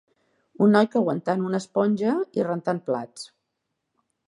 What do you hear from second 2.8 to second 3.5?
plats.